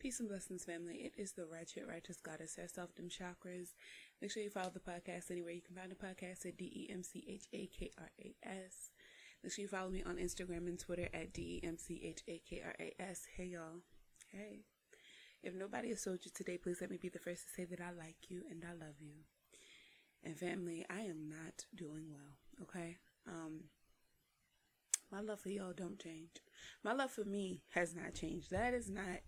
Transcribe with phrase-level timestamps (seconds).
[0.00, 0.94] Peace and blessings, family.
[0.94, 3.74] It is the Ratchet Righteous Goddess herself, Dem Chakras.
[4.22, 6.90] Make sure you follow the podcast anywhere you can find the podcast at D E
[6.90, 8.92] M C H A K R A S.
[9.44, 12.22] Make sure you follow me on Instagram and Twitter at D E M C H
[12.28, 13.26] A K R A S.
[13.36, 13.82] Hey, y'all.
[14.32, 14.60] Hey.
[15.42, 17.82] If nobody has told you today, please let me be the first to say that
[17.82, 19.24] I like you and I love you.
[20.24, 22.96] And family, I am not doing well, okay?
[23.28, 23.64] Um,
[25.12, 26.30] my love for y'all don't change.
[26.82, 28.50] My love for me has not changed.
[28.50, 29.20] That is not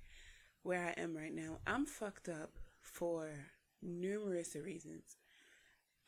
[0.63, 1.59] where I am right now.
[1.67, 3.29] I'm fucked up for
[3.83, 5.17] numerous reasons.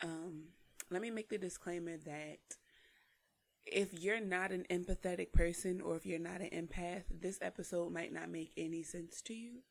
[0.02, 0.48] Um,
[0.90, 2.38] let me make the disclaimer that
[3.66, 8.12] if you're not an empathetic person or if you're not an empath, this episode might
[8.12, 9.62] not make any sense to you.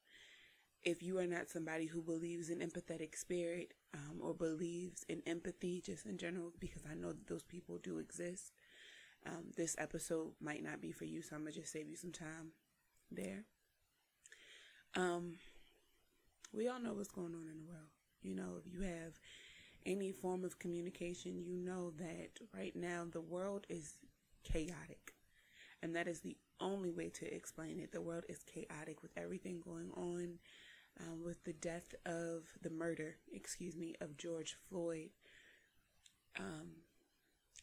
[0.83, 5.81] If you are not somebody who believes in empathetic spirit um, or believes in empathy
[5.85, 8.52] just in general, because I know those people do exist,
[9.25, 11.21] um, this episode might not be for you.
[11.21, 12.52] So I'm going to just save you some time
[13.11, 13.45] there.
[14.95, 15.35] Um,
[16.52, 17.89] we all know what's going on in the world.
[18.21, 19.19] You know, if you have
[19.86, 23.95] any form of communication, you know that right now the world is
[24.44, 25.14] chaotic.
[25.81, 27.91] And that is the only way to explain it.
[27.91, 30.39] The world is chaotic with everything going on,
[31.02, 35.09] um, with the death of the murder, excuse me, of George Floyd.
[36.39, 36.69] Um,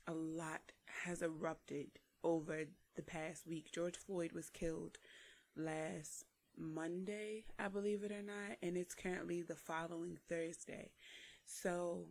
[0.06, 0.72] a lot
[1.04, 1.86] has erupted
[2.22, 2.64] over
[2.96, 3.70] the past week.
[3.72, 4.98] George Floyd was killed
[5.56, 6.24] last
[6.60, 10.90] Monday, I believe it or not, and it's currently the following Thursday.
[11.46, 12.06] So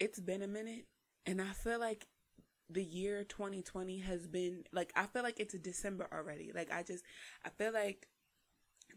[0.00, 0.86] it's been a minute,
[1.26, 2.06] and I feel like
[2.70, 6.52] the year 2020 has been like I feel like it's December already.
[6.54, 7.04] Like I just
[7.44, 8.08] I feel like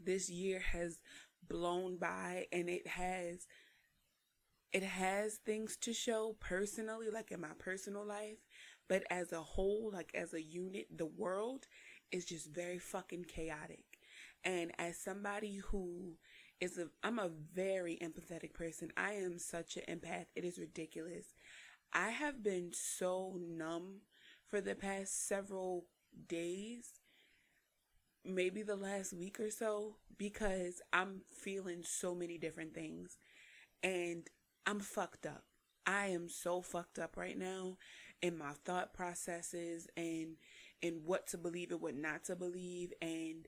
[0.04, 1.00] this year has
[1.48, 3.48] blown by and it has
[4.72, 8.40] it has things to show personally like in my personal life,
[8.90, 11.68] but as a whole, like as a unit, the world
[12.12, 13.95] is just very fucking chaotic.
[14.46, 16.18] And as somebody who
[16.62, 18.92] is a, I'm a very empathetic person.
[18.96, 20.28] I am such an empath.
[20.36, 21.34] It is ridiculous.
[21.92, 24.02] I have been so numb
[24.48, 25.88] for the past several
[26.28, 27.00] days,
[28.24, 33.18] maybe the last week or so, because I'm feeling so many different things
[33.84, 34.28] and
[34.66, 35.44] I'm fucked up.
[35.86, 37.78] I am so fucked up right now
[38.22, 40.38] in my thought processes and
[40.82, 43.48] in what to believe and what not to believe and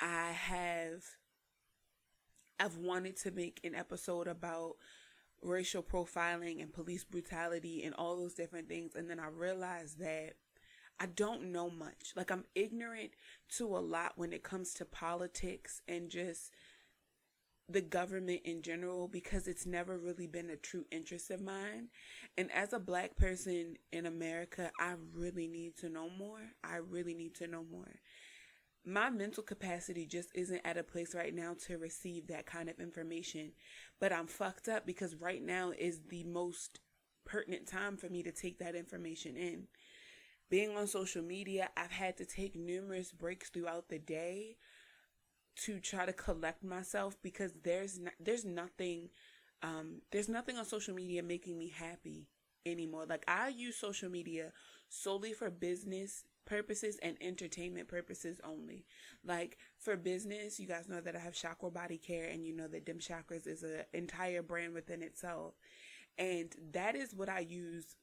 [0.00, 1.04] I have
[2.58, 4.76] I've wanted to make an episode about
[5.42, 10.34] racial profiling and police brutality and all those different things and then I realized that
[11.00, 12.12] I don't know much.
[12.16, 13.10] Like I'm ignorant
[13.56, 16.52] to a lot when it comes to politics and just
[17.68, 21.88] the government in general because it's never really been a true interest of mine.
[22.36, 26.40] And as a black person in America, I really need to know more.
[26.62, 28.00] I really need to know more
[28.86, 32.78] my mental capacity just isn't at a place right now to receive that kind of
[32.80, 33.52] information.
[34.00, 36.80] But I'm fucked up because right now is the most
[37.24, 39.68] pertinent time for me to take that information in.
[40.50, 44.56] Being on social media, I've had to take numerous breaks throughout the day
[45.56, 49.08] to try to collect myself because there's not, there's nothing
[49.62, 52.28] um, there's nothing on social media making me happy
[52.66, 53.06] anymore.
[53.08, 54.52] Like I use social media
[54.90, 58.84] solely for business purposes and entertainment purposes only.
[59.24, 62.68] Like for business, you guys know that I have Chakra Body Care and you know
[62.68, 65.54] that Dem Chakras is an entire brand within itself.
[66.18, 67.96] And that is what I use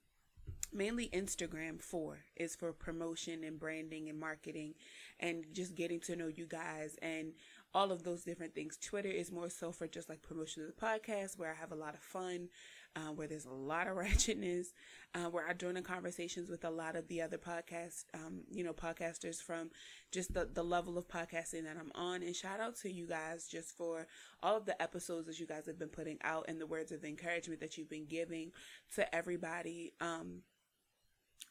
[0.73, 4.73] mainly Instagram for is for promotion and branding and marketing
[5.19, 7.33] and just getting to know you guys and
[7.73, 8.77] all of those different things.
[8.77, 11.75] Twitter is more so for just like promotion of the podcast where I have a
[11.75, 12.49] lot of fun
[12.95, 14.67] uh, where there's a lot of ratchetness,
[15.15, 18.63] uh, where I join in conversations with a lot of the other podcast, um, you
[18.63, 19.71] know, podcasters from
[20.11, 22.23] just the, the level of podcasting that I'm on.
[22.23, 24.07] And shout out to you guys just for
[24.41, 27.03] all of the episodes that you guys have been putting out and the words of
[27.03, 28.51] encouragement that you've been giving
[28.95, 29.93] to everybody.
[29.99, 30.41] Um,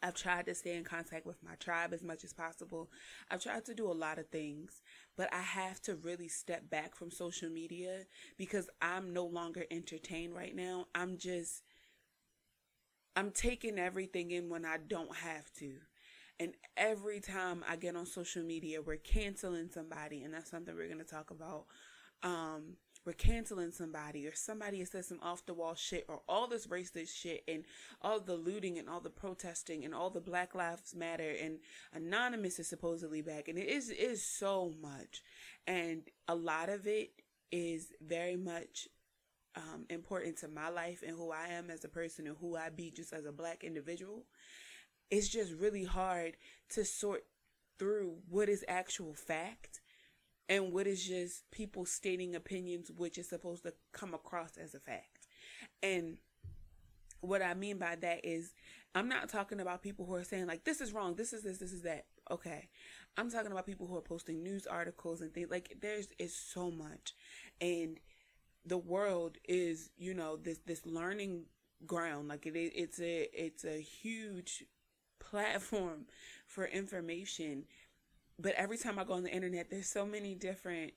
[0.03, 2.91] I've tried to stay in contact with my tribe as much as possible.
[3.31, 4.83] I've tried to do a lot of things,
[5.17, 8.07] but I have to really step back from social media
[8.39, 10.87] because I'm no longer entertained right now.
[10.95, 11.63] I'm just,
[13.15, 15.73] I'm taking everything in when I don't have to.
[16.39, 20.87] And every time I get on social media, we're canceling somebody, and that's something we're
[20.87, 21.67] going to talk about.
[22.23, 26.47] Um, we're canceling somebody or somebody has said some off the wall shit or all
[26.47, 27.65] this racist shit and
[28.03, 31.59] all the looting and all the protesting and all the Black Lives Matter and
[31.95, 35.23] Anonymous is supposedly back and it is is so much
[35.67, 37.11] and a lot of it
[37.51, 38.89] is very much
[39.57, 42.69] um, important to my life and who I am as a person and who I
[42.69, 44.25] be just as a black individual.
[45.11, 46.37] It's just really hard
[46.71, 47.25] to sort
[47.79, 49.81] through what is actual fact
[50.51, 54.81] and what is just people stating opinions which is supposed to come across as a
[54.81, 55.29] fact.
[55.83, 56.19] And
[57.21, 58.53] what I mean by that is
[58.95, 61.59] I'm not talking about people who are saying like this is wrong, this is this,
[61.59, 62.07] this is that.
[62.31, 62.69] Okay.
[63.17, 66.71] I'm talking about people who are posting news articles and things like there's is so
[66.71, 67.15] much.
[67.61, 67.99] And
[68.67, 71.45] the world is, you know, this this learning
[71.87, 72.29] ground.
[72.29, 74.65] Like it it's a it's a huge
[75.21, 76.07] platform
[76.47, 77.65] for information.
[78.41, 80.93] But every time I go on the internet, there's so many different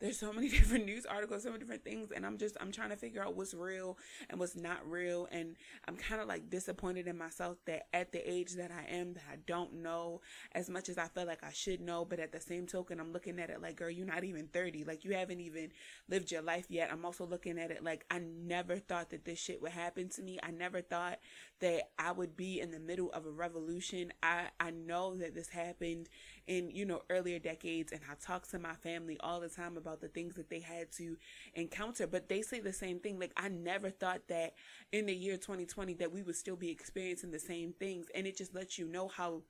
[0.00, 2.90] there's so many different news articles, so many different things, and I'm just I'm trying
[2.90, 3.98] to figure out what's real
[4.30, 8.30] and what's not real, and I'm kind of like disappointed in myself that at the
[8.30, 10.20] age that I am, that I don't know
[10.52, 13.12] as much as I feel like I should know, but at the same token, I'm
[13.12, 15.72] looking at it like, girl, you're not even 30, like you haven't even
[16.08, 16.90] lived your life yet.
[16.92, 20.22] I'm also looking at it like I never thought that this shit would happen to
[20.22, 20.38] me.
[20.42, 21.18] I never thought
[21.60, 24.12] that I would be in the middle of a revolution.
[24.22, 26.08] I I know that this happened
[26.48, 30.00] in you know earlier decades, and I talk to my family all the time about
[30.00, 31.16] the things that they had to
[31.54, 32.06] encounter.
[32.06, 33.20] But they say the same thing.
[33.20, 34.54] Like, I never thought that
[34.90, 38.06] in the year 2020 that we would still be experiencing the same things.
[38.14, 39.42] And it just lets you know how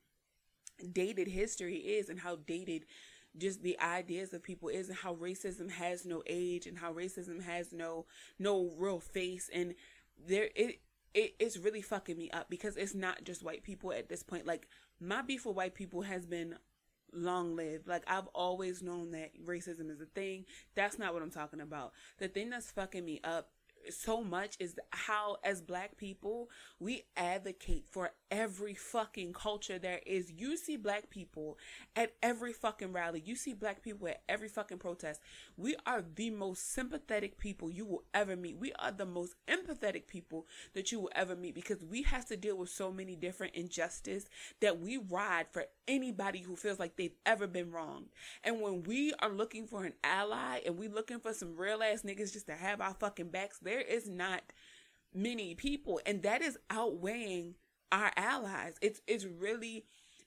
[0.92, 2.84] dated history is and how dated
[3.36, 7.42] just the ideas of people is and how racism has no age and how racism
[7.42, 8.06] has no
[8.38, 9.74] no real face and
[10.26, 10.80] there it
[11.14, 14.46] it, it's really fucking me up because it's not just white people at this point.
[14.46, 14.68] Like
[15.00, 16.56] my beef with white people has been
[17.12, 17.87] long live.
[17.87, 20.44] Like I've always known that racism is a thing.
[20.75, 21.93] That's not what I'm talking about.
[22.19, 23.49] The thing that's fucking me up
[23.90, 30.30] so much is how as black people we advocate for every fucking culture there is.
[30.30, 31.58] You see black people
[31.96, 33.22] at every fucking rally.
[33.25, 35.20] You see black people at every fucking protest.
[35.56, 38.58] We are the most sympathetic people you will ever meet.
[38.58, 42.36] We are the most empathetic people that you will ever meet because we have to
[42.36, 44.26] deal with so many different injustice
[44.60, 48.06] that we ride for anybody who feels like they've ever been wronged.
[48.44, 52.02] And when we are looking for an ally and we looking for some real ass
[52.02, 54.42] niggas just to have our fucking backs there is not
[55.14, 56.00] many people.
[56.06, 57.54] And that is outweighing
[57.93, 59.85] our allies it's it's really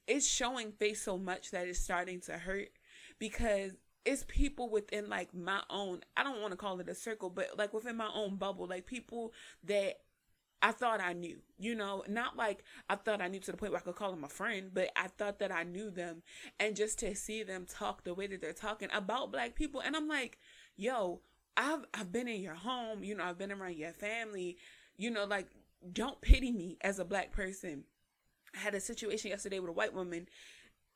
[0.07, 2.69] it's showing face so much that it's starting to hurt
[3.19, 3.73] because
[4.03, 7.57] it's people within like my own I don't want to call it a circle but
[7.57, 9.99] like within my own bubble like people that
[10.61, 13.71] I thought I knew, you know, not like I thought I knew to the point
[13.71, 16.21] where I could call them a friend, but I thought that I knew them.
[16.59, 19.95] And just to see them talk the way that they're talking about black people, and
[19.95, 20.37] I'm like,
[20.75, 21.21] yo,
[21.57, 24.57] I've I've been in your home, you know, I've been around your family,
[24.97, 25.47] you know, like
[25.91, 27.83] don't pity me as a black person.
[28.55, 30.27] I had a situation yesterday with a white woman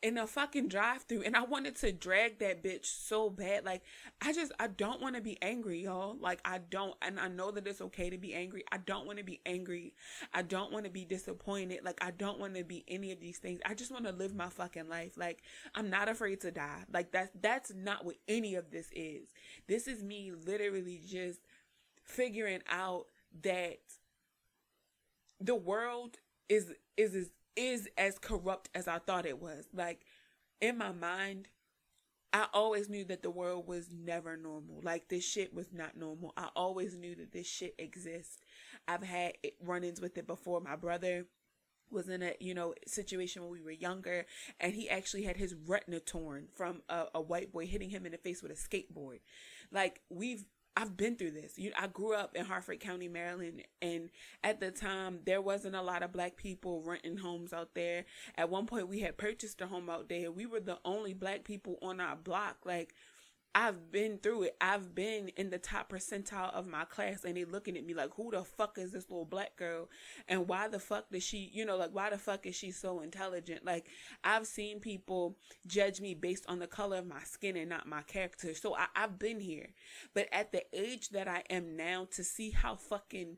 [0.06, 3.66] in a fucking drive through and I wanted to drag that bitch so bad.
[3.66, 3.82] Like
[4.22, 6.16] I just I don't want to be angry, y'all.
[6.20, 8.64] Like I don't and I know that it's okay to be angry.
[8.72, 9.96] I don't want to be angry.
[10.32, 11.80] I don't want to be disappointed.
[11.84, 13.62] Like I don't want to be any of these things.
[13.66, 15.18] I just want to live my fucking life.
[15.18, 15.42] Like
[15.74, 16.84] I'm not afraid to die.
[16.94, 19.30] Like that's that's not what any of this is.
[19.68, 21.40] This is me literally just
[22.04, 23.08] figuring out
[23.42, 23.80] that
[25.40, 26.18] the world
[26.50, 29.68] is is is is as corrupt as I thought it was.
[29.74, 30.02] Like
[30.62, 31.48] in my mind,
[32.34, 34.82] I always knew that the world was never normal.
[34.84, 36.34] Like this shit was not normal.
[36.38, 38.40] I always knew that this shit exists.
[38.88, 40.62] I've had run-ins with it before.
[40.62, 41.26] My brother
[41.92, 44.26] was in a you know situation when we were younger
[44.60, 48.12] and he actually had his retina torn from a, a white boy hitting him in
[48.12, 49.20] the face with a skateboard
[49.72, 50.46] like we've
[50.78, 51.58] I've been through this.
[51.58, 54.10] You, I grew up in Harford County, Maryland, and
[54.44, 58.06] at the time there wasn't a lot of black people renting homes out there.
[58.38, 60.32] At one point, we had purchased a home out there.
[60.32, 62.58] We were the only black people on our block.
[62.66, 62.94] Like
[63.58, 64.58] I've been through it.
[64.60, 68.14] I've been in the top percentile of my class and they looking at me like,
[68.16, 69.88] who the fuck is this little black girl?
[70.28, 73.00] And why the fuck does she, you know, like, why the fuck is she so
[73.00, 73.66] intelligent?
[73.66, 73.88] Like,
[74.26, 78.02] I've seen people judge me based on the color of my skin and not my
[78.02, 78.54] character.
[78.54, 79.70] So I, I've been here.
[80.14, 83.38] But at the age that I am now, to see how fucking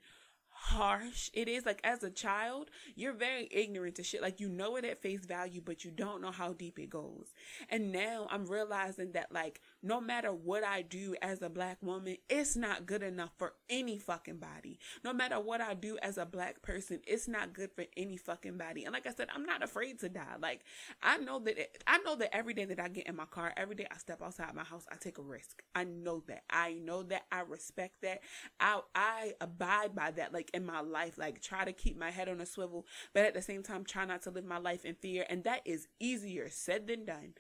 [0.60, 4.76] harsh it is like as a child you're very ignorant to shit like you know
[4.76, 7.28] it at face value but you don't know how deep it goes
[7.70, 12.18] and now i'm realizing that like no matter what i do as a black woman
[12.30, 16.26] it's not good enough for any fucking body no matter what i do as a
[16.26, 19.64] black person it's not good for any fucking body and like i said i'm not
[19.64, 20.62] afraid to die like
[21.02, 23.54] i know that it, i know that every day that i get in my car
[23.56, 26.74] every day i step outside my house i take a risk i know that i
[26.74, 28.20] know that i respect that
[28.60, 31.18] i i abide by that like in my life.
[31.18, 34.06] Like try to keep my head on a swivel, but at the same time try
[34.06, 35.26] not to live my life in fear.
[35.30, 37.34] And that is easier said than done.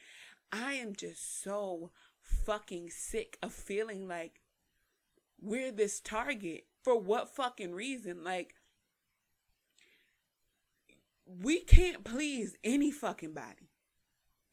[0.51, 1.91] I am just so
[2.27, 4.41] fucking sick of feeling like
[5.41, 6.65] we're this target.
[6.83, 8.23] For what fucking reason?
[8.23, 8.53] Like
[11.25, 13.69] we can't please any fucking body.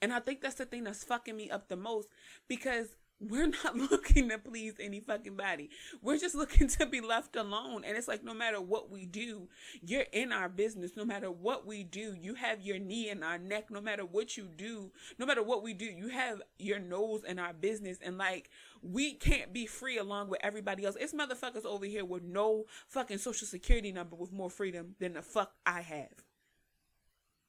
[0.03, 2.09] And I think that's the thing that's fucking me up the most
[2.49, 2.97] because
[3.29, 5.71] we're not looking to please any fucking body.
[6.03, 7.85] We're just looking to be left alone.
[7.85, 9.49] And it's like, no matter what we do,
[9.83, 10.93] you're in our business.
[10.97, 13.71] No matter what we do, you have your knee in our neck.
[13.71, 17.39] No matter what you do, no matter what we do, you have your nose in
[17.39, 17.99] our business.
[18.03, 18.51] And like,
[18.83, 20.97] we can't be free along with everybody else.
[21.01, 25.23] It's motherfuckers over here with no fucking social security number with more freedom than the
[25.23, 26.25] fuck I have.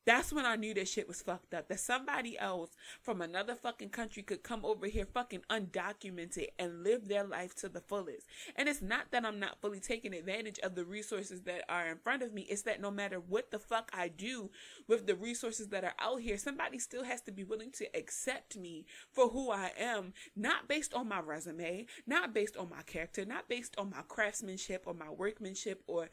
[0.05, 1.67] That's when I knew that shit was fucked up.
[1.67, 2.71] That somebody else
[3.01, 7.69] from another fucking country could come over here fucking undocumented and live their life to
[7.69, 8.27] the fullest.
[8.55, 11.97] And it's not that I'm not fully taking advantage of the resources that are in
[11.97, 12.43] front of me.
[12.43, 14.51] It's that no matter what the fuck I do
[14.88, 18.57] with the resources that are out here, somebody still has to be willing to accept
[18.57, 23.25] me for who I am, not based on my resume, not based on my character,
[23.25, 26.09] not based on my craftsmanship or my workmanship or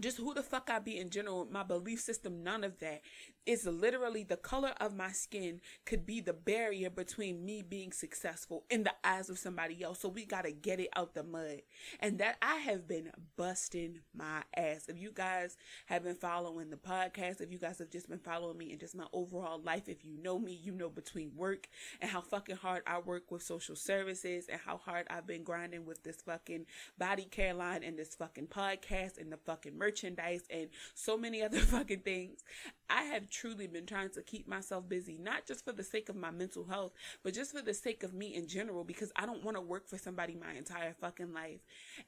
[0.00, 3.02] just who the fuck I be in general, my belief system, none of that.
[3.46, 8.64] It's literally the color of my skin could be the barrier between me being successful
[8.68, 10.00] in the eyes of somebody else.
[10.00, 11.62] So we gotta get it out the mud.
[12.00, 14.86] And that I have been busting my ass.
[14.88, 18.58] If you guys have been following the podcast, if you guys have just been following
[18.58, 21.68] me and just my overall life, if you know me, you know between work
[22.00, 25.86] and how fucking hard I work with social services and how hard I've been grinding
[25.86, 26.66] with this fucking
[26.98, 31.58] body care line and this fucking podcast and the fucking merchandise and so many other
[31.60, 32.42] fucking things.
[32.88, 36.14] I have truly been trying to keep myself busy, not just for the sake of
[36.14, 36.92] my mental health,
[37.24, 39.88] but just for the sake of me in general, because I don't want to work
[39.88, 41.60] for somebody my entire fucking life.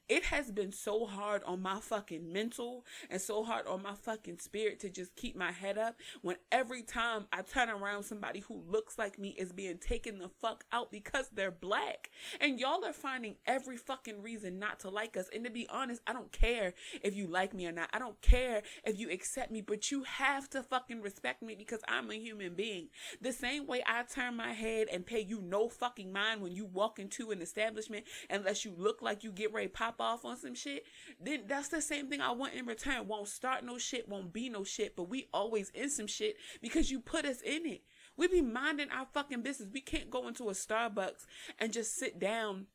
[0.07, 4.39] It has been so hard on my fucking mental and so hard on my fucking
[4.39, 8.63] spirit to just keep my head up when every time I turn around, somebody who
[8.67, 12.09] looks like me is being taken the fuck out because they're black.
[12.39, 15.29] And y'all are finding every fucking reason not to like us.
[15.33, 17.89] And to be honest, I don't care if you like me or not.
[17.93, 21.81] I don't care if you accept me, but you have to fucking respect me because
[21.87, 22.87] I'm a human being.
[23.21, 26.65] The same way I turn my head and pay you no fucking mind when you
[26.65, 30.37] walk into an establishment unless you look like you get ready to pop off on
[30.37, 30.85] some shit,
[31.21, 33.07] then that's the same thing I want in return.
[33.07, 36.89] Won't start no shit, won't be no shit, but we always in some shit because
[36.89, 37.81] you put us in it.
[38.15, 39.69] We be minding our fucking business.
[39.73, 41.25] We can't go into a Starbucks
[41.59, 42.67] and just sit down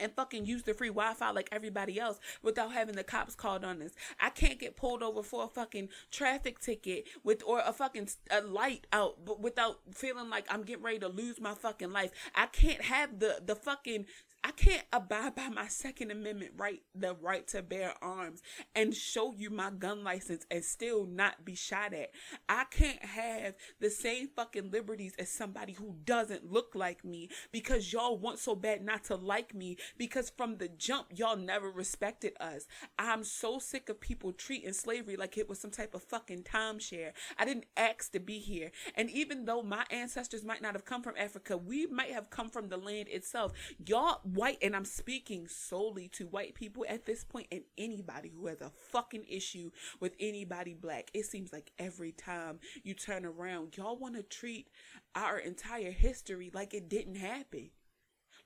[0.00, 3.82] and fucking use the free Wi-Fi like everybody else without having the cops called on
[3.82, 3.92] us.
[4.20, 8.40] I can't get pulled over for a fucking traffic ticket with or a fucking a
[8.40, 12.10] light out, but without feeling like I'm getting ready to lose my fucking life.
[12.34, 14.06] I can't have the the fucking
[14.46, 18.42] I can't abide by my Second Amendment right, the right to bear arms,
[18.76, 22.10] and show you my gun license and still not be shot at.
[22.48, 27.92] I can't have the same fucking liberties as somebody who doesn't look like me because
[27.92, 32.34] y'all want so bad not to like me because from the jump, y'all never respected
[32.38, 32.68] us.
[33.00, 37.14] I'm so sick of people treating slavery like it was some type of fucking timeshare.
[37.36, 38.70] I didn't ask to be here.
[38.94, 42.48] And even though my ancestors might not have come from Africa, we might have come
[42.48, 43.52] from the land itself.
[43.84, 48.46] Y'all white, and I'm speaking solely to white people at this point and anybody who
[48.46, 51.10] has a fucking issue with anybody black.
[51.14, 54.68] It seems like every time you turn around, y'all want to treat
[55.14, 57.70] our entire history like it didn't happen,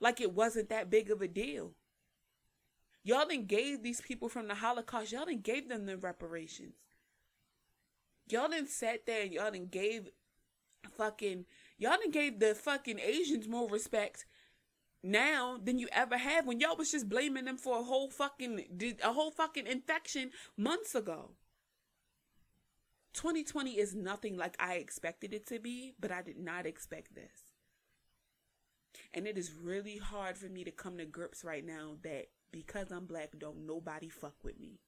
[0.01, 1.73] like it wasn't that big of a deal.
[3.03, 6.75] Y'all then gave these people from the Holocaust, y'all then gave them the reparations.
[8.29, 10.09] Y'all then sat there and y'all then gave
[10.97, 11.45] fucking
[11.79, 14.25] y'all then gave the fucking Asians more respect
[15.03, 18.99] now than you ever have when y'all was just blaming them for a whole fucking
[19.03, 21.33] a whole fucking infection months ago.
[23.15, 27.51] 2020 is nothing like I expected it to be, but I did not expect this.
[29.13, 32.93] And it is really hard for me to come to grips right now that because
[32.93, 34.79] I'm black, don't nobody fuck with me.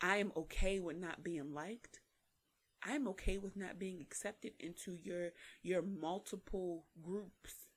[0.00, 2.00] I am okay with not being liked.
[2.84, 5.30] I am okay with not being accepted into your
[5.62, 7.68] your multiple groups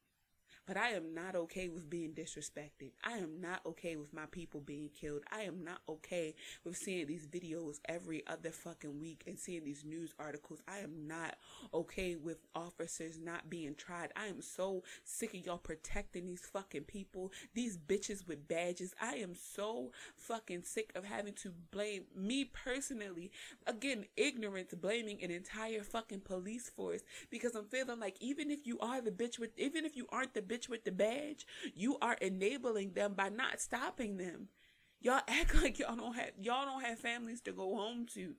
[0.65, 2.91] but I am not okay with being disrespected.
[3.03, 5.21] I am not okay with my people being killed.
[5.31, 9.83] I am not okay with seeing these videos every other fucking week and seeing these
[9.85, 10.61] news articles.
[10.67, 11.35] I am not
[11.73, 14.11] okay with officers not being tried.
[14.15, 18.95] I am so sick of y'all protecting these fucking people, these bitches with badges.
[18.99, 23.31] I am so fucking sick of having to blame me personally.
[23.67, 28.79] Again, ignorance blaming an entire fucking police force because I'm feeling like even if you
[28.79, 31.97] are the bitch with, even if you aren't the bitch bitch with the badge, you
[32.01, 34.49] are enabling them by not stopping them.
[35.01, 38.35] Y'all act like y'all don't have y'all don't have families to go home to.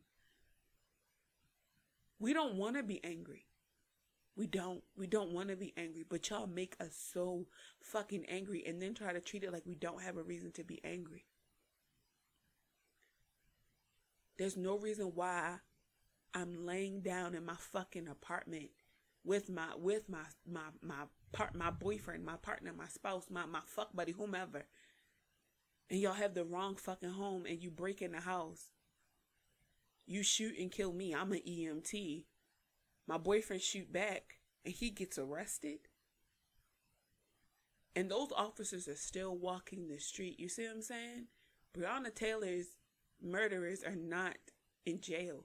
[2.18, 3.46] We don't want to be angry.
[4.36, 4.82] We don't.
[4.96, 7.46] We don't want to be angry, but y'all make us so
[7.80, 10.64] fucking angry and then try to treat it like we don't have a reason to
[10.64, 11.24] be angry.
[14.38, 15.56] There's no reason why
[16.34, 18.68] I'm laying down in my fucking apartment
[19.24, 23.60] with my with my my my part my boyfriend, my partner, my spouse, my my
[23.66, 24.66] fuck buddy, whomever.
[25.88, 28.70] And y'all have the wrong fucking home and you break in the house.
[30.06, 31.14] You shoot and kill me.
[31.14, 32.24] I'm an EMT.
[33.06, 35.78] My boyfriend shoot back and he gets arrested.
[37.94, 40.38] And those officers are still walking the street.
[40.38, 41.26] You see what I'm saying?
[41.76, 42.66] Breonna Taylor's
[43.22, 44.36] murderers are not
[44.84, 45.44] in jail.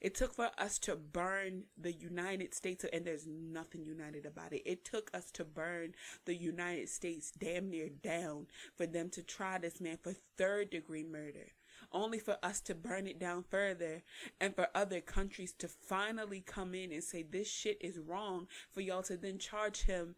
[0.00, 4.62] It took for us to burn the United States, and there's nothing united about it.
[4.64, 5.94] It took us to burn
[6.24, 8.46] the United States damn near down
[8.76, 11.52] for them to try this man for third degree murder.
[11.90, 14.02] Only for us to burn it down further
[14.40, 18.80] and for other countries to finally come in and say this shit is wrong for
[18.80, 20.14] y'all to then charge him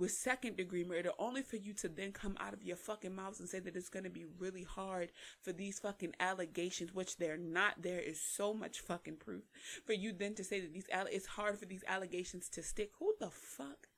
[0.00, 3.38] with second degree murder only for you to then come out of your fucking mouths
[3.38, 7.36] and say that it's going to be really hard for these fucking allegations which they're
[7.36, 9.44] not there is so much fucking proof
[9.84, 13.14] for you then to say that these it's hard for these allegations to stick who
[13.20, 13.88] the fuck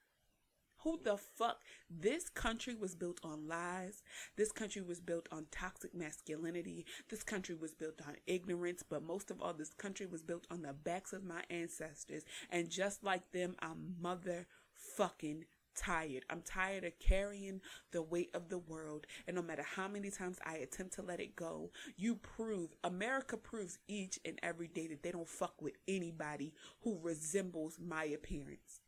[0.82, 1.60] who the fuck?
[1.88, 4.02] This country was built on lies.
[4.36, 6.86] This country was built on toxic masculinity.
[7.08, 8.82] This country was built on ignorance.
[8.82, 12.24] But most of all, this country was built on the backs of my ancestors.
[12.50, 15.44] And just like them, I'm motherfucking
[15.74, 16.24] tired.
[16.30, 17.60] I'm tired of carrying
[17.90, 19.06] the weight of the world.
[19.26, 23.36] And no matter how many times I attempt to let it go, you prove, America
[23.36, 26.52] proves each and every day that they don't fuck with anybody
[26.82, 28.80] who resembles my appearance.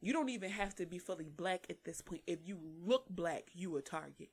[0.00, 2.22] You don't even have to be fully black at this point.
[2.26, 4.28] If you look black, you a target.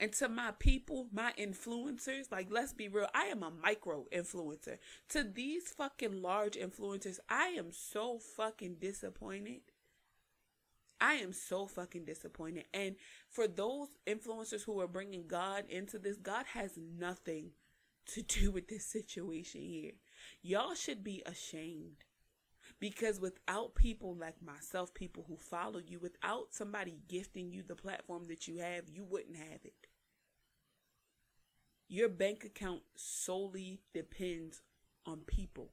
[0.00, 4.78] And to my people, my influencers, like let's be real, I am a micro influencer.
[5.10, 9.60] To these fucking large influencers, I am so fucking disappointed.
[11.00, 12.64] I am so fucking disappointed.
[12.74, 12.96] And
[13.28, 17.50] for those influencers who are bringing God into this, God has nothing
[18.14, 19.92] to do with this situation here.
[20.42, 22.04] Y'all should be ashamed.
[22.80, 28.26] Because without people like myself, people who follow you, without somebody gifting you the platform
[28.28, 29.88] that you have, you wouldn't have it.
[31.88, 34.62] Your bank account solely depends
[35.06, 35.70] on people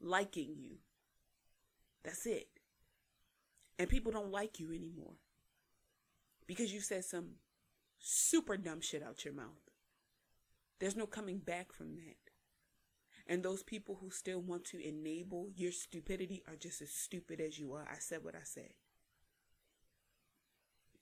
[0.00, 0.78] liking you.
[2.04, 2.48] That's it.
[3.78, 5.14] And people don't like you anymore
[6.46, 7.36] because you said some
[7.98, 9.70] super dumb shit out your mouth.
[10.80, 12.29] There's no coming back from that.
[13.26, 17.58] And those people who still want to enable your stupidity are just as stupid as
[17.58, 17.86] you are.
[17.90, 18.70] I said what I said.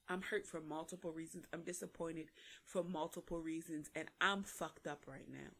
[0.09, 1.45] I'm hurt for multiple reasons.
[1.53, 2.31] I'm disappointed
[2.65, 3.91] for multiple reasons.
[3.95, 5.51] And I'm fucked up right now.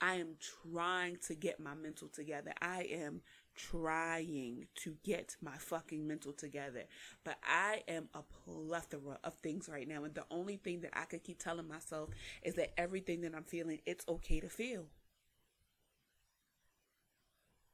[0.00, 0.34] I am
[0.72, 2.52] trying to get my mental together.
[2.60, 3.20] I am
[3.54, 6.84] trying to get my fucking mental together.
[7.22, 10.02] But I am a plethora of things right now.
[10.02, 12.08] And the only thing that I could keep telling myself
[12.42, 14.86] is that everything that I'm feeling, it's okay to feel.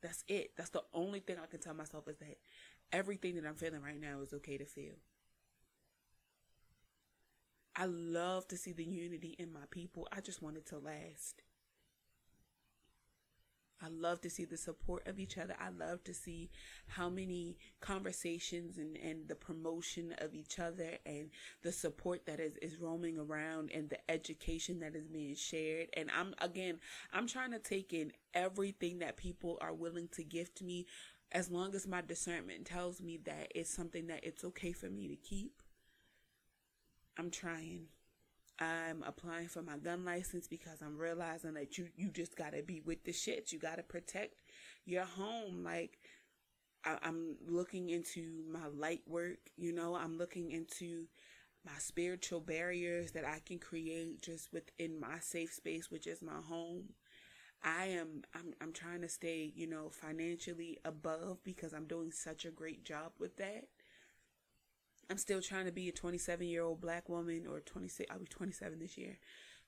[0.03, 0.53] That's it.
[0.57, 2.39] That's the only thing I can tell myself is that
[2.93, 4.95] everything that I'm feeling right now is okay to feel.
[7.75, 10.09] I love to see the unity in my people.
[10.13, 11.43] I just want it to last.
[13.81, 15.55] I love to see the support of each other.
[15.61, 16.51] I love to see
[16.89, 21.31] how many conversations and, and the promotion of each other and
[21.63, 25.89] the support that is, is roaming around and the education that is being shared.
[25.97, 26.81] And I'm, again,
[27.13, 30.87] I'm trying to take in everything that people are willing to gift me
[31.31, 35.09] as long as my discernment tells me that it's something that it's okay for me
[35.09, 35.63] to keep.
[37.19, 37.87] I'm trying.
[38.61, 42.81] I'm applying for my gun license because I'm realizing that you you just gotta be
[42.81, 43.53] with the shit.
[43.53, 44.35] You gotta protect
[44.85, 45.63] your home.
[45.65, 45.99] Like
[46.85, 49.39] I, I'm looking into my light work.
[49.57, 51.07] You know, I'm looking into
[51.65, 56.41] my spiritual barriers that I can create just within my safe space, which is my
[56.49, 56.85] home.
[57.63, 62.45] I am I'm I'm trying to stay, you know, financially above because I'm doing such
[62.45, 63.67] a great job with that.
[65.11, 68.11] I'm still trying to be a 27 year old black woman or 26.
[68.11, 69.19] I'll be 27 this year.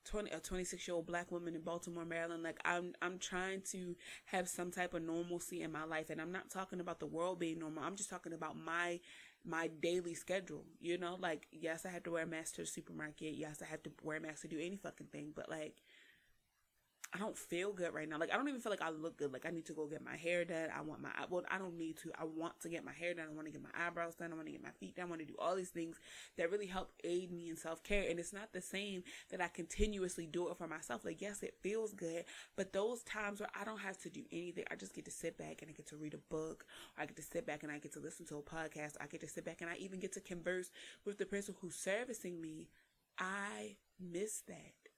[0.05, 2.43] 20 a 26 year old black woman in Baltimore, Maryland.
[2.43, 6.33] Like I'm I'm trying to have some type of normalcy in my life, and I'm
[6.33, 7.85] not talking about the world being normal.
[7.85, 9.01] I'm just talking about my
[9.45, 10.65] my daily schedule.
[10.81, 13.35] You know, like yes, I have to wear a mask to the supermarket.
[13.35, 15.33] Yes, I have to wear a mask to do any fucking thing.
[15.35, 15.77] But like
[17.13, 18.19] I don't feel good right now.
[18.19, 19.33] Like I don't even feel like I look good.
[19.33, 20.69] Like I need to go get my hair done.
[20.77, 22.13] I want my well, I don't need to.
[22.17, 23.27] I want to get my hair done.
[23.29, 24.31] I want to get my eyebrows done.
[24.33, 25.07] I want to get my feet done.
[25.07, 25.97] I want to do all these things
[26.39, 28.09] that really help aid me in self care.
[28.09, 31.05] And it's not the same that I continuously do it for myself.
[31.05, 32.25] Like yes, it feels good,
[32.57, 35.37] but those times where I don't have to do anything, I just get to sit
[35.37, 36.65] back and I get to read a book.
[36.97, 38.95] I get to sit back and I get to listen to a podcast.
[39.01, 40.71] I get to sit back and I even get to converse
[41.05, 42.69] with the person who's servicing me.
[43.19, 44.90] I miss that.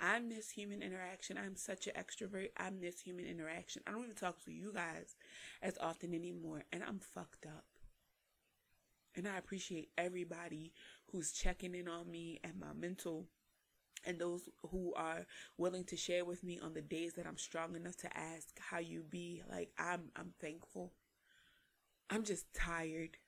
[0.00, 1.36] I miss human interaction.
[1.36, 2.48] I'm such an extrovert.
[2.56, 3.82] I miss human interaction.
[3.86, 5.16] I don't even talk to you guys
[5.62, 7.64] as often anymore, and I'm fucked up.
[9.14, 10.72] And I appreciate everybody
[11.10, 13.26] who's checking in on me and my mental
[14.06, 15.26] and those who are
[15.58, 18.78] willing to share with me on the days that I'm strong enough to ask how
[18.78, 19.42] you be.
[19.50, 20.92] Like I'm I'm thankful.
[22.08, 23.18] I'm just tired.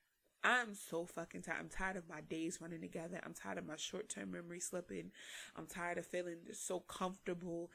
[0.44, 1.58] I'm so fucking tired.
[1.60, 3.20] I'm tired of my days running together.
[3.24, 5.12] I'm tired of my short term memory slipping.
[5.56, 7.70] I'm tired of feeling so comfortable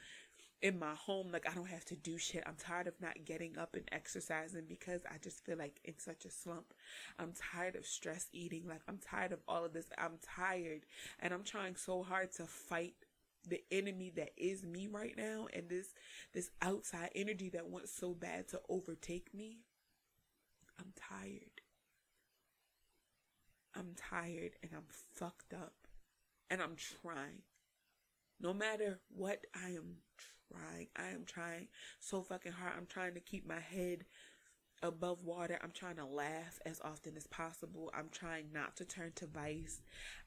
[0.60, 1.28] in my home.
[1.32, 2.44] Like I don't have to do shit.
[2.46, 6.26] I'm tired of not getting up and exercising because I just feel like in such
[6.26, 6.74] a slump.
[7.18, 8.66] I'm tired of stress eating.
[8.68, 9.86] Like I'm tired of all of this.
[9.96, 10.82] I'm tired
[11.20, 12.94] and I'm trying so hard to fight
[13.48, 15.94] the enemy that is me right now and this
[16.34, 19.60] this outside energy that wants so bad to overtake me.
[20.78, 21.57] I'm tired.
[23.74, 25.74] I'm tired and I'm fucked up
[26.50, 27.42] and I'm trying.
[28.40, 29.96] No matter what I am
[30.50, 31.68] trying, I am trying
[32.00, 32.74] so fucking hard.
[32.76, 34.04] I'm trying to keep my head
[34.82, 35.58] above water.
[35.62, 37.90] I'm trying to laugh as often as possible.
[37.94, 39.80] I'm trying not to turn to vice.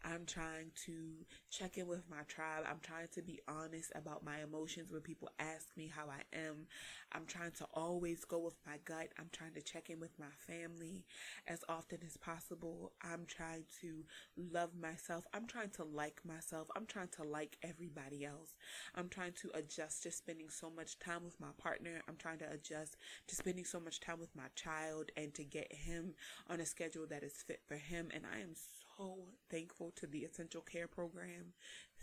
[0.03, 2.63] I'm trying to check in with my tribe.
[2.69, 6.67] I'm trying to be honest about my emotions when people ask me how I am.
[7.13, 9.09] I'm trying to always go with my gut.
[9.19, 11.05] I'm trying to check in with my family
[11.47, 12.93] as often as possible.
[13.03, 14.05] I'm trying to
[14.37, 15.25] love myself.
[15.33, 16.67] I'm trying to like myself.
[16.75, 18.55] I'm trying to like everybody else.
[18.95, 22.01] I'm trying to adjust to spending so much time with my partner.
[22.07, 25.73] I'm trying to adjust to spending so much time with my child and to get
[25.73, 26.15] him
[26.49, 28.10] on a schedule that is fit for him.
[28.13, 28.54] And I am
[28.97, 29.17] so
[29.49, 31.54] thankful to the essential care program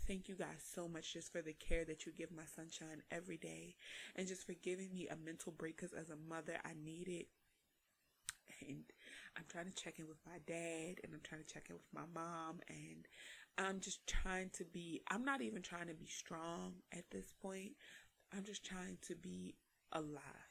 [0.09, 3.37] Thank you guys so much just for the care that you give my sunshine every
[3.37, 3.75] day
[4.15, 7.27] and just for giving me a mental break because as a mother, I need it.
[8.67, 8.85] And
[9.37, 11.93] I'm trying to check in with my dad and I'm trying to check in with
[11.93, 13.07] my mom and
[13.59, 17.73] I'm just trying to be, I'm not even trying to be strong at this point.
[18.35, 19.53] I'm just trying to be
[19.91, 20.48] alive.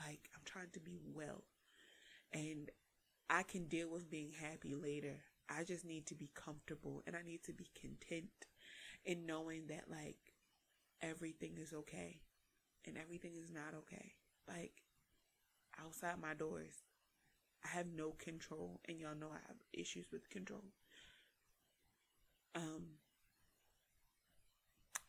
[0.00, 1.44] Like, I'm trying to be well.
[2.32, 2.70] And
[3.30, 5.20] I can deal with being happy later.
[5.48, 8.30] I just need to be comfortable and I need to be content
[9.04, 10.16] in knowing that like
[11.02, 12.20] everything is okay
[12.86, 14.12] and everything is not okay.
[14.48, 14.82] Like
[15.82, 16.82] outside my doors,
[17.64, 20.64] I have no control, and y'all know I have issues with control.
[22.54, 22.98] Um,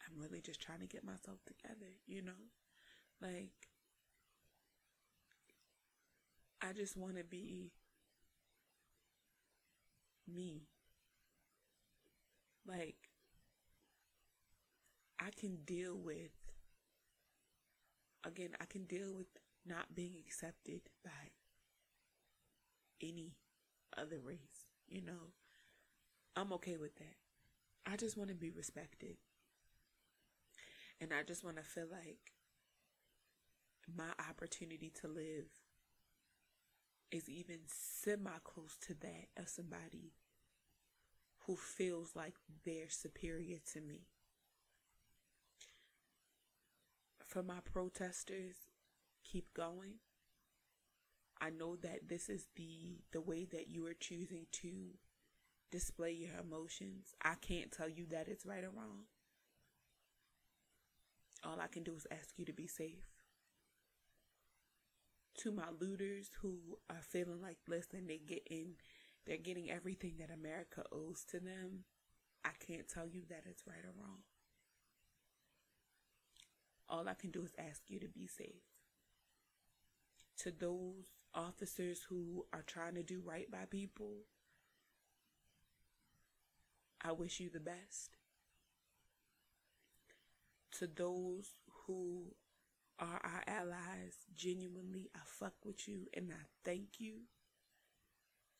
[0.06, 2.32] I'm really just trying to get myself together, you know?
[3.22, 3.52] Like,
[6.68, 7.72] I just want to be
[10.28, 10.64] me.
[12.68, 12.96] Like,
[15.20, 16.32] I can deal with,
[18.26, 19.28] again, I can deal with
[19.68, 21.12] not being accepted by
[23.02, 23.36] any
[23.96, 25.34] other race, you know.
[26.36, 27.16] I'm okay with that.
[27.86, 29.18] I just want to be respected.
[31.00, 32.34] And I just want to feel like
[33.96, 35.46] my opportunity to live
[37.16, 40.14] is even semi close to that of somebody
[41.46, 44.08] who feels like they're superior to me.
[47.36, 48.56] for my protesters,
[49.26, 49.96] keep going.
[51.42, 54.72] I know that this is the the way that you are choosing to
[55.70, 57.14] display your emotions.
[57.22, 59.04] I can't tell you that it's right or wrong.
[61.44, 63.15] All I can do is ask you to be safe.
[65.40, 68.76] To my looters who are feeling like listen, they getting
[69.26, 71.84] they're getting everything that America owes to them.
[72.44, 74.20] I can't tell you that it's right or wrong.
[76.88, 78.62] All I can do is ask you to be safe.
[80.40, 84.26] To those officers who are trying to do right by people,
[87.04, 88.18] I wish you the best.
[90.80, 91.50] To those
[91.86, 92.36] who
[93.00, 97.22] are our allies, genuinely, I fuck with you and I thank you.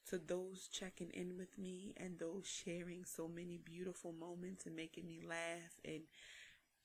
[0.10, 5.08] To those checking in with me and those sharing so many beautiful moments and making
[5.08, 6.02] me laugh and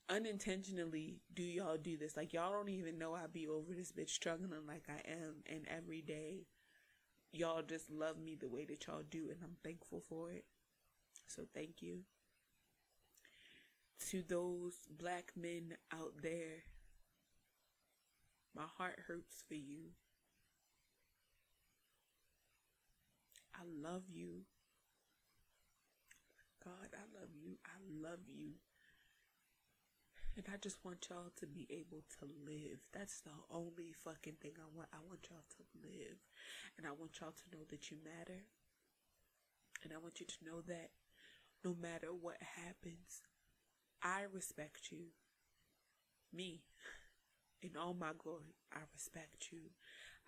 [0.09, 2.17] unintentionally do y'all do this.
[2.17, 5.67] Like y'all don't even know I be over this bitch struggling like I am and
[5.69, 6.47] every day
[7.31, 10.45] y'all just love me the way that y'all do and I'm thankful for it.
[11.27, 11.99] So thank you.
[14.09, 16.63] To those black men out there,
[18.55, 19.91] my heart hurts for you.
[23.55, 24.45] I love you.
[26.63, 27.57] God, I love you.
[27.65, 28.53] I love you.
[30.37, 32.79] And I just want y'all to be able to live.
[32.93, 34.89] That's the only fucking thing I want.
[34.93, 36.17] I want y'all to live.
[36.77, 38.45] And I want y'all to know that you matter.
[39.83, 40.91] And I want you to know that
[41.65, 43.21] no matter what happens,
[44.01, 45.11] I respect you.
[46.33, 46.61] Me.
[47.61, 49.59] In all my glory, I respect you.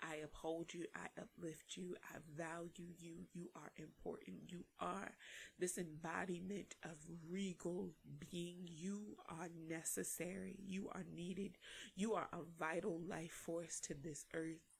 [0.02, 0.86] I uphold you.
[0.96, 1.96] I uplift you.
[2.04, 3.26] I value you.
[3.34, 4.38] You are important.
[4.48, 5.12] You are
[5.58, 6.98] this embodiment of
[7.30, 7.92] regal
[8.30, 8.68] being.
[8.68, 10.58] You are necessary.
[10.66, 11.58] You are needed.
[11.96, 14.73] You are a vital life force to this earth.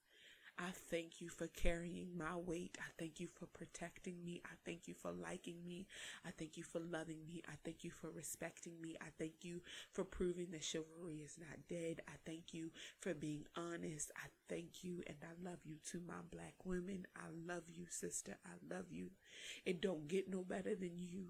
[0.58, 2.78] I thank you for carrying my weight.
[2.80, 4.42] I thank you for protecting me.
[4.46, 5.88] I thank you for liking me.
[6.26, 7.42] I thank you for loving me.
[7.48, 8.96] I thank you for respecting me.
[9.02, 9.62] I thank you
[9.92, 12.02] for proving that chivalry is not dead.
[12.08, 14.12] I thank you for being honest.
[14.16, 17.08] I thank you and I love you to my black women.
[17.16, 18.38] I love you, sister.
[18.46, 19.10] I love you.
[19.66, 21.30] It don't get no better than you.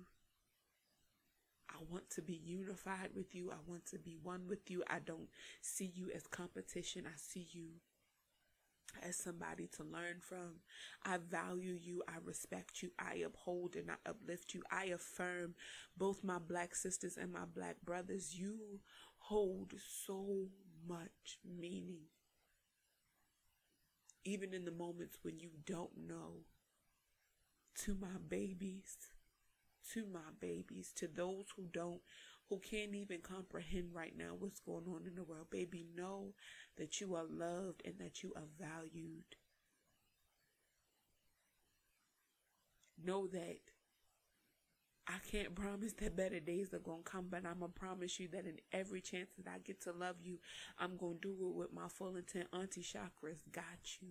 [1.69, 3.51] I want to be unified with you.
[3.51, 4.83] I want to be one with you.
[4.87, 5.29] I don't
[5.61, 7.05] see you as competition.
[7.07, 7.69] I see you
[9.01, 10.61] as somebody to learn from.
[11.05, 12.03] I value you.
[12.07, 12.91] I respect you.
[12.99, 14.63] I uphold and I uplift you.
[14.71, 15.55] I affirm
[15.97, 18.35] both my black sisters and my black brothers.
[18.39, 18.79] You
[19.17, 19.73] hold
[20.05, 20.47] so
[20.87, 22.07] much meaning.
[24.25, 26.43] Even in the moments when you don't know.
[27.85, 28.97] To my babies,
[29.93, 32.01] to my babies, to those who don't
[32.53, 35.47] who can't even comprehend right now what's going on in the world.
[35.49, 36.33] Baby, know
[36.77, 39.23] that you are loved and that you are valued.
[43.03, 43.57] Know that
[45.07, 48.19] I can't promise that better days are going to come, but I'm going to promise
[48.19, 50.37] you that in every chance that I get to love you,
[50.77, 52.49] I'm going to do it with my full intent.
[52.53, 54.09] Auntie Chakras got you.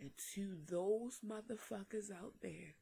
[0.00, 2.74] And to those motherfuckers out there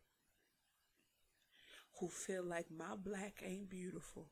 [1.99, 4.29] who feel like my black ain't beautiful,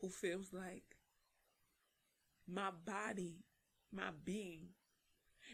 [0.00, 0.96] who feels like
[2.46, 3.44] my body,
[3.92, 4.68] my being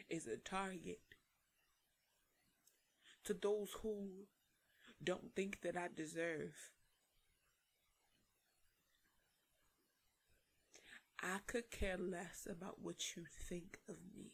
[0.08, 1.00] is a target.
[3.24, 4.26] To those who
[5.02, 6.72] don't think that I deserve.
[11.22, 14.32] I could care less about what you think of me.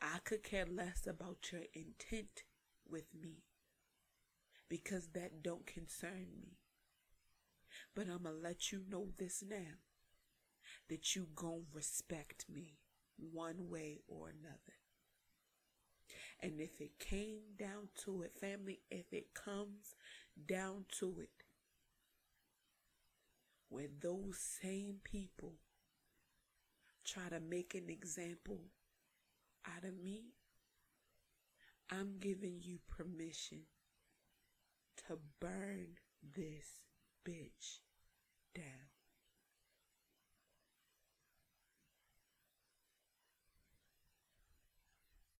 [0.00, 2.44] I could care less about your intent
[2.88, 3.42] with me
[4.68, 6.58] because that don't concern me.
[7.94, 9.78] But I'm going to let you know this now
[10.88, 12.78] that you to respect me
[13.16, 14.76] one way or another.
[16.40, 19.94] And if it came down to it, family, if it comes
[20.46, 21.30] down to it,
[23.68, 25.54] where those same people
[27.04, 28.60] try to make an example
[29.76, 30.34] out of me,
[31.90, 33.62] I'm giving you permission
[35.08, 36.82] to burn this
[37.24, 37.80] bitch
[38.54, 38.87] down.